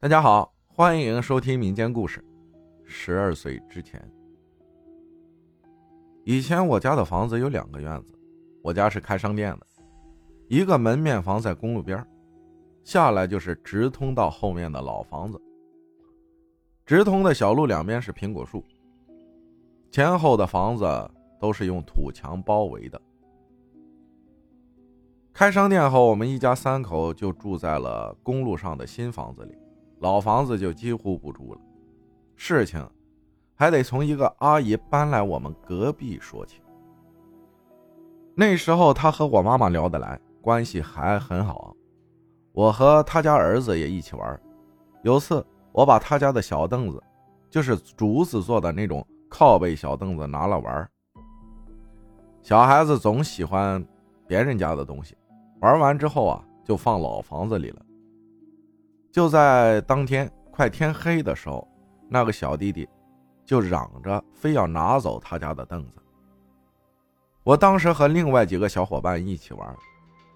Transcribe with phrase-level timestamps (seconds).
[0.00, 2.24] 大家好，欢迎收听民间故事。
[2.84, 4.00] 十二岁之前，
[6.22, 8.16] 以前我家的房子有两个院子，
[8.62, 9.66] 我家是开商店的，
[10.46, 12.06] 一个门面房在公路边，
[12.84, 15.42] 下来就是直通到后面的老房子。
[16.86, 18.64] 直通的小路两边是苹果树，
[19.90, 20.86] 前后的房子
[21.40, 23.02] 都是用土墙包围的。
[25.32, 29.58] 开商店后，我们一家三口就住在了公路上的新房子里。
[30.00, 31.60] 老房子就几乎不住了，
[32.36, 32.88] 事情
[33.54, 36.60] 还得从一个阿姨搬来我们隔壁说起。
[38.34, 41.74] 那时候她和我妈妈聊得来，关系还很好。
[42.52, 44.40] 我和她家儿子也一起玩。
[45.02, 47.02] 有次我把她家的小凳子，
[47.50, 50.88] 就是竹子做的那种靠背小凳子拿了玩。
[52.40, 53.84] 小孩子总喜欢
[54.28, 55.16] 别人家的东西，
[55.60, 57.82] 玩完之后啊，就放老房子里了。
[59.10, 61.66] 就在当天快天黑的时候，
[62.08, 62.88] 那个小弟弟
[63.44, 65.98] 就嚷着非要拿走他家的凳子。
[67.42, 69.76] 我当时和另外几个小伙伴一起玩，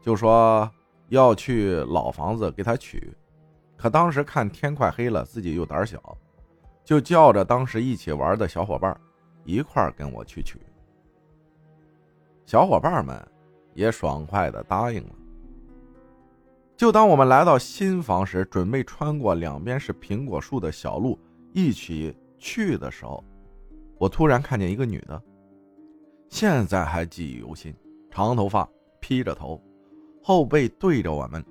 [0.00, 0.70] 就说
[1.08, 3.12] 要去老房子给他取。
[3.76, 6.00] 可当时看天快黑了，自己又胆小，
[6.84, 8.94] 就叫着当时一起玩的小伙伴
[9.44, 10.60] 一块跟我去取。
[12.46, 13.20] 小伙伴们
[13.74, 15.14] 也爽快的答应了。
[16.80, 21.18] 就当我们来到新房时，准备穿过两边是苹果树的小路
[21.52, 23.22] 一起去的时候，
[23.98, 25.22] 我突然看见一个女的，
[26.30, 27.74] 现在还记忆犹新，
[28.10, 28.66] 长头发，
[28.98, 29.62] 披着头，
[30.22, 31.44] 后背对着我们，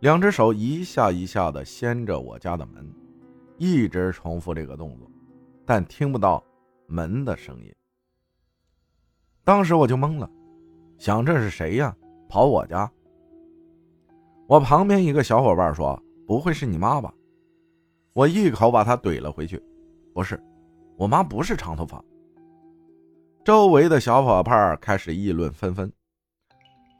[0.00, 2.86] 两只手一下一下的掀着我家的门，
[3.56, 5.10] 一直重复这个动作，
[5.64, 6.44] 但听不到
[6.86, 7.74] 门的声音。
[9.42, 10.30] 当时我就懵了，
[10.98, 11.96] 想这是谁呀？
[12.28, 12.92] 跑我家？
[14.46, 17.12] 我旁边一个小伙伴说：“不会是你妈吧？”
[18.12, 19.62] 我一口把他怼了回去
[20.12, 20.40] ：“不是，
[20.96, 22.02] 我妈不是长头发。”
[23.44, 25.92] 周围的小伙伴开始议论纷纷，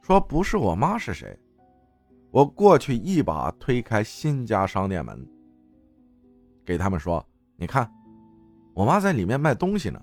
[0.01, 1.37] 说：“不是我妈是谁？”
[2.31, 5.25] 我过去一把推开新家商店门，
[6.65, 7.25] 给他们说
[7.55, 7.89] ：“你看，
[8.73, 10.01] 我妈在里面卖东西呢。”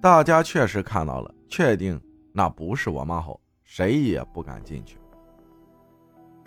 [0.00, 2.00] 大家确实看到了，确定
[2.32, 4.96] 那不是我妈后，谁也不敢进去。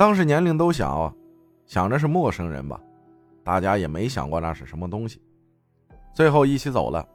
[0.02, 1.14] 当时年龄都小，
[1.68, 2.82] 想着是陌生人吧，
[3.44, 5.22] 大家也没想过那是什么东西。
[6.12, 7.08] 最后一起走了，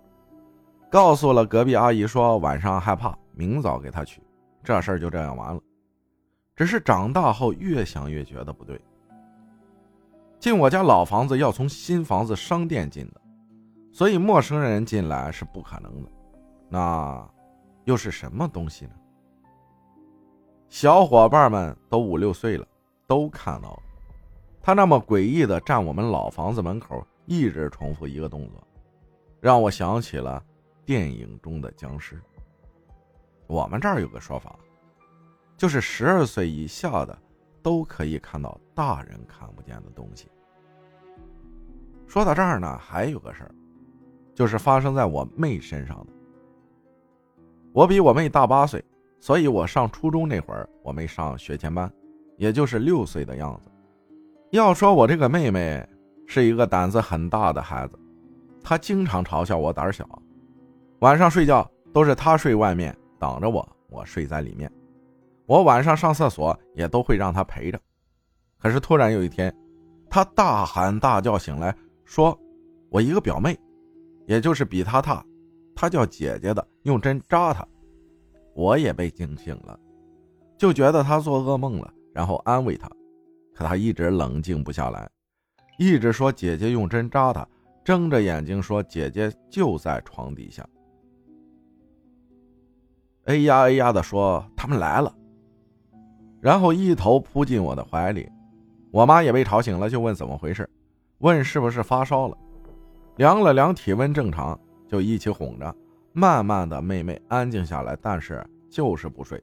[0.88, 4.22] 告诉了隔壁阿姨说晚上害怕，明早给她取。
[4.62, 5.60] 这事儿就这样完了。
[6.54, 8.80] 只是长大后越想越觉得不对。
[10.38, 13.20] 进我家老房子要从新房子商店进的，
[13.92, 16.08] 所以陌生人进来是不可能的。
[16.68, 17.28] 那
[17.82, 18.92] 又是什么东西呢？
[20.68, 22.64] 小伙伴们都五六岁了。
[23.06, 23.82] 都看到了，
[24.62, 28.66] 他那么诡异的站我们老房子门口，一直重复一个动作，
[29.40, 30.42] 让我想起了
[30.84, 32.20] 电影中的僵尸。
[33.46, 34.58] 我们这儿有个说法，
[35.56, 37.16] 就是十二岁以下的
[37.62, 40.28] 都可以看到大人看不见的东西。
[42.08, 43.54] 说到这儿呢，还有个事儿，
[44.34, 46.12] 就是发生在我妹身上的。
[47.72, 48.84] 我比我妹大八岁，
[49.20, 51.92] 所以我上初中那会儿，我妹上学前班。
[52.36, 53.70] 也就是六岁的样子。
[54.50, 55.86] 要说我这个妹妹
[56.26, 57.98] 是一个胆子很大的孩子，
[58.62, 60.06] 她经常嘲笑我胆小，
[61.00, 64.70] 晚上睡觉都是她睡外面挡着我，我睡在里面。
[65.47, 67.80] 我晚上上厕所也都会让她陪着。
[68.58, 69.54] 可是突然有一天，
[70.08, 71.74] 她大喊大叫醒来，
[72.04, 72.36] 说
[72.91, 73.56] ：“我一个表妹，
[74.26, 75.24] 也就是比她大，
[75.74, 77.66] 她叫姐姐的，用针扎她。”
[78.54, 79.78] 我也被惊醒了，
[80.56, 81.92] 就觉得她做噩梦了。
[82.16, 82.88] 然后安慰他，
[83.54, 85.06] 可他一直冷静不下来，
[85.78, 87.47] 一直说姐姐用针扎他，
[87.84, 90.66] 睁着眼睛说姐姐就在床底下。
[93.25, 95.15] 哎呀哎呀的说他们来了，
[96.41, 98.27] 然后一头扑进我的怀里。
[98.91, 100.66] 我妈也被吵醒了，就问怎么回事，
[101.19, 102.39] 问是不是发烧了，
[103.16, 104.59] 量了量体温正常，
[104.89, 105.77] 就一起哄着，
[106.15, 109.39] 慢慢的妹妹安静下来，但是就是不睡。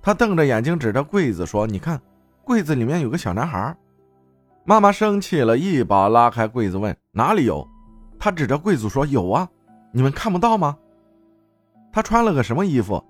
[0.00, 2.00] 他瞪着眼睛指着柜子说：“你看，
[2.44, 3.76] 柜子里面有个小男孩。”
[4.64, 7.66] 妈妈生气了，一把拉开柜子问：“哪里有？”
[8.18, 9.48] 他指着柜子说：“有啊，
[9.92, 10.76] 你们看不到吗？”
[11.92, 13.02] 他穿了个什么衣服？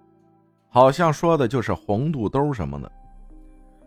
[0.71, 2.91] 好像说的就是红肚兜什么的。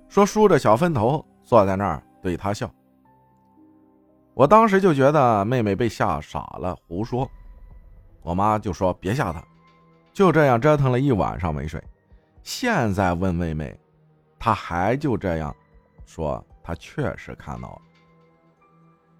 [0.09, 2.69] 说梳着小分头，坐在那儿对他笑。
[4.33, 7.30] 我当时就觉得妹妹被吓傻了，胡说。
[8.21, 9.44] 我妈就说：“别吓她。”
[10.13, 11.81] 就这样折腾了一晚上没睡。
[12.44, 13.80] 现在问妹妹，
[14.40, 15.56] 她还就这样
[16.06, 17.82] 说她确实看到了。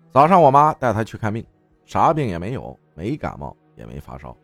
[0.10, 1.46] 早上我妈带她去看病，
[1.86, 4.36] 啥病也没有，没感冒也没发烧。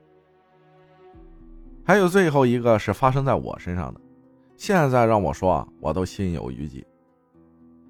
[1.85, 4.01] 还有最后一个是发生在我身上的，
[4.55, 6.85] 现在让我说，我都心有余悸，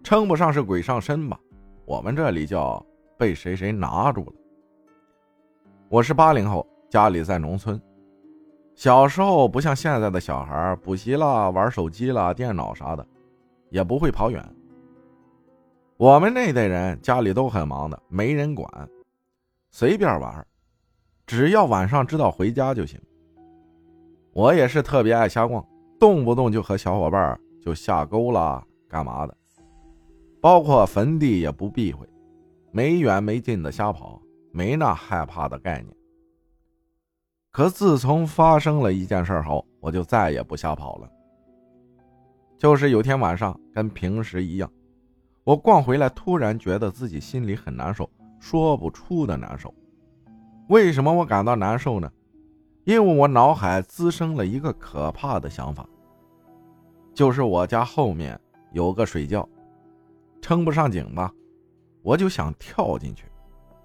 [0.04, 1.40] 称不上是鬼上身吧，
[1.86, 2.84] 我们这里叫
[3.18, 4.34] 被谁谁拿住了。
[5.90, 7.82] 我是八零后，家里在农村。
[8.78, 13.04] 小时候不像现在的小孩补习了、玩手机了、电脑啥的，
[13.72, 14.48] 也不会跑远。
[15.98, 18.70] 我们那代人家里都很忙的，没人管，
[19.72, 20.46] 随便玩，
[21.26, 23.02] 只要晚上知道回家就行。
[24.32, 25.66] 我也是特别爱瞎逛，
[26.00, 29.36] 动不动就和小伙伴就下沟了，干嘛的，
[30.40, 32.08] 包括坟地也不避讳，
[32.70, 34.22] 没远没近的瞎跑。
[34.52, 35.97] 没那害怕的概念。
[37.58, 41.10] 可自从发生了一件事后，我就再也不瞎跑了。
[42.56, 44.72] 就是有天晚上，跟平时一样，
[45.44, 48.08] 我逛回来，突然觉得自己心里很难受，
[48.40, 49.74] 说不出的难受。
[50.68, 52.08] 为什么我感到难受呢？
[52.84, 55.84] 因为我脑海滋生了一个可怕的想法，
[57.12, 58.40] 就是我家后面
[58.72, 59.50] 有个水窖，
[60.44, 61.34] 称不上井吧，
[62.04, 63.26] 我就想跳进去。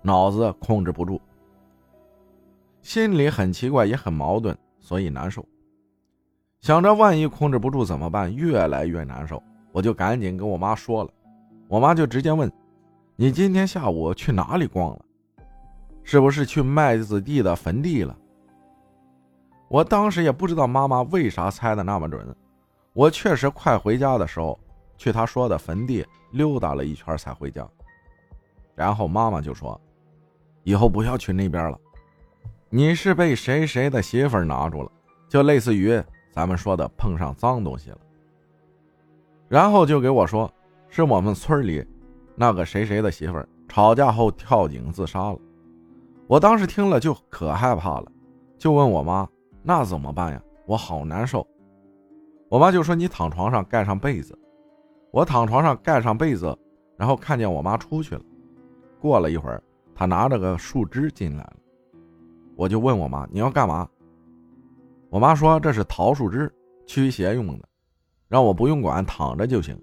[0.03, 1.19] 脑子控制不住，
[2.83, 5.47] 心里很奇怪，也很矛盾，所以难受。
[6.61, 11.11] 想着万一控制不住怎么办，越来越难受，我就赶紧跟我妈说了。
[11.69, 12.51] 我妈就直接问
[13.17, 15.05] ：“你今天下午去哪里逛了？
[16.03, 18.17] 是不是去麦子地的坟地了？”
[19.71, 22.37] 我当时也不知道妈妈为啥猜的那么准。
[22.93, 24.59] 我确实快回家的时候，
[24.99, 27.67] 去她说的坟地溜达了一圈才回家。
[28.75, 29.81] 然后妈妈就说。
[30.65, 31.81] 以后不要去那边了，
[32.75, 34.91] 你是被谁谁的媳妇拿住了，
[35.29, 37.99] 就类似于咱们说的碰上脏东西了。
[39.47, 40.51] 然后就给我说，
[40.89, 41.87] 是我们村里
[42.35, 45.39] 那个谁谁的媳妇吵架后跳井自杀了。
[46.27, 48.11] 我当时听了就可害怕了，
[48.57, 49.29] 就问我妈
[49.63, 50.43] 那怎么办呀？
[50.65, 51.47] 我好难受。
[52.49, 54.35] 我妈就说你躺床上盖上被子。
[55.11, 56.59] 我躺床上盖上被子，
[56.97, 58.23] 然后看见我妈出去了。
[58.99, 59.63] 过了一会儿。
[59.95, 61.57] 她拿着个树枝进来了，
[62.63, 63.89] 我就问我妈：“你要干嘛？”
[65.11, 66.49] 我妈说：“这是桃树枝，
[66.87, 67.69] 驱邪用的，
[68.29, 69.77] 让我不用管，躺着就行。”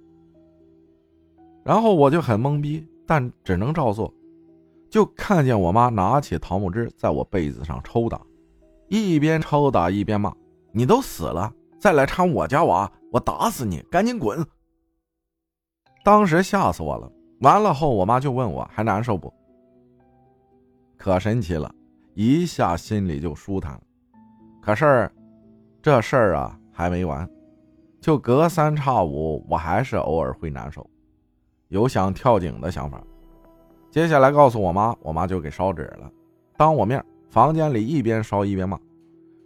[1.62, 4.14] 然后我就很懵逼，但只能照做。
[4.90, 8.22] 就看见我妈拿起桃木枝在我被子上抽打，
[8.88, 10.34] 一边抽打一边骂
[10.72, 13.82] ：“你都死了，再来缠我家娃，我打死你！
[13.92, 14.42] 赶紧滚！”
[16.06, 17.12] 当时吓死我了。
[17.42, 19.34] 完了后，我妈就问我还难受不？
[20.98, 21.70] 可神奇了，
[22.22, 23.82] 一下心里就舒坦了。
[24.62, 25.10] 可是，
[25.82, 27.26] 这事儿啊还没完，
[28.02, 30.86] 就隔三差五，我还是偶尔会难受，
[31.70, 33.02] 有想跳井的想法。
[33.90, 36.12] 接下来告诉我妈，我妈就给烧纸了，
[36.58, 38.78] 当我面房间里一边烧一边骂，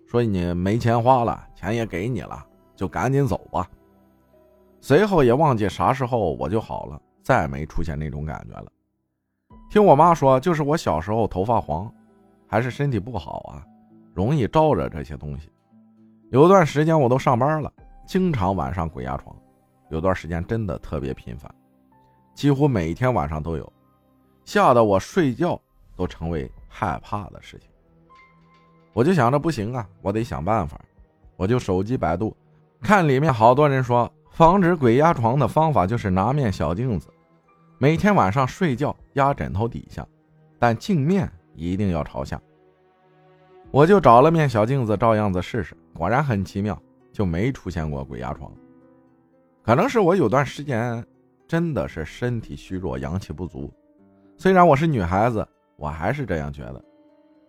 [0.08, 2.44] 说你没钱花了，钱也给你了，
[2.76, 3.70] 就赶紧走吧。
[4.82, 8.66] 随后也忘记啥时候我就好了，再没出现那种感觉了。
[9.70, 11.94] 听我妈说，就是我小时候头发黄，
[12.54, 13.66] 还是身体不好啊，
[14.14, 15.52] 容易招惹这些东西。
[16.30, 17.74] 有段时间我都上班了，
[18.06, 19.36] 经常晚上鬼压床，
[19.90, 21.52] 有段时间真的特别频繁，
[22.36, 23.74] 几乎每天晚上都有，
[24.46, 25.60] 吓得我睡觉
[25.96, 27.68] 都成为害怕的事情。
[28.94, 30.80] 我就想着不行啊，我得想办法，
[31.36, 32.38] 我就手机百度，
[32.84, 37.08] 看里面好多人说，防止鬼压床的方法就是拿面小镜子。
[37.80, 40.08] 每天晚上睡觉压枕头底下，
[40.60, 42.42] 但镜面一定要朝下。
[43.72, 46.80] 我就找了面小镜子，照样子试试，果然很奇妙，
[47.12, 48.52] 就没出现过鬼压床。
[49.62, 51.06] 可能是我有段时间
[51.48, 53.74] 真的是身体虚弱，阳气不足。
[54.38, 56.84] 虽然我是女孩子，我还是这样觉得，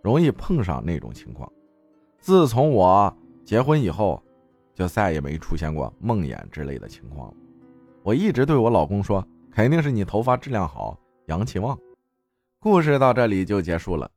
[0.02, 1.50] 容易碰上那种情况。
[2.18, 4.22] 自从我结婚以后，
[4.74, 7.34] 就再也没出现过梦魇之类的情况了。
[8.02, 9.26] 我一直对我老公说。
[9.56, 11.78] 肯定是你头发质量好，阳气旺。
[12.64, 14.10] 故事到这里就结束了，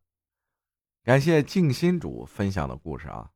[1.04, 3.30] 感谢静心主分享的故事啊，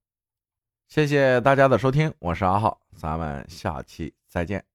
[0.87, 4.70] 谢谢大家的收听，我是阿浩，咱们下期再见。